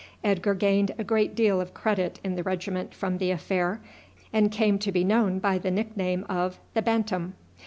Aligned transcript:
Edgar 0.23 0.55
gained 0.55 0.95
a 0.97 1.03
great 1.03 1.35
deal 1.35 1.61
of 1.61 1.75
credit 1.75 2.19
in 2.23 2.33
the 2.33 2.41
regiment 2.41 2.91
from 2.95 3.19
the 3.19 3.29
affair, 3.29 3.79
and 4.33 4.51
came 4.51 4.79
to 4.79 4.91
be 4.91 5.03
known 5.03 5.37
by 5.37 5.59
the 5.59 5.69
nickname 5.69 6.25
of 6.27 6.57
"The 6.73 6.81
Bantam." 6.81 7.35